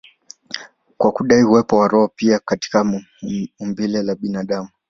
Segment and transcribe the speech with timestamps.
[0.97, 2.97] kwa kudai uwepo wa roho pia katika
[3.59, 4.69] umbile la binadamu.